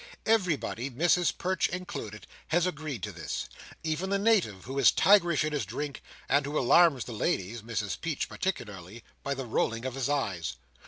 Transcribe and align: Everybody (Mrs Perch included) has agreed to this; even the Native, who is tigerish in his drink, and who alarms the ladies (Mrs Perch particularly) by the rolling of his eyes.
Everybody 0.25 0.89
(Mrs 0.89 1.31
Perch 1.37 1.67
included) 1.69 2.25
has 2.47 2.65
agreed 2.65 3.03
to 3.03 3.11
this; 3.11 3.45
even 3.83 4.09
the 4.09 4.17
Native, 4.17 4.63
who 4.65 4.79
is 4.79 4.91
tigerish 4.91 5.43
in 5.43 5.53
his 5.53 5.63
drink, 5.63 6.01
and 6.27 6.43
who 6.43 6.57
alarms 6.57 7.05
the 7.05 7.13
ladies 7.13 7.61
(Mrs 7.61 8.01
Perch 8.01 8.27
particularly) 8.27 9.03
by 9.21 9.35
the 9.35 9.45
rolling 9.45 9.85
of 9.85 9.93
his 9.93 10.09
eyes. 10.09 10.55